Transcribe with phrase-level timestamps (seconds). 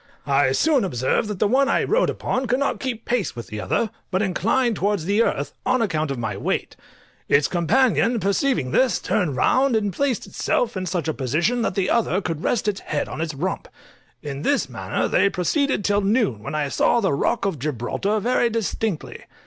[0.25, 3.61] I soon observed that the one I rode upon could not keep pace with the
[3.61, 6.75] other, but inclined towards the earth, on account of my weight;
[7.29, 11.91] its companion perceiving this, turned round and placed itself in such a position that the
[11.91, 13.67] other could rest its head on its rump;
[14.23, 18.49] in this manner they proceeded till noon, when I saw the rock of Gibraltar very
[18.49, 19.25] distinctly.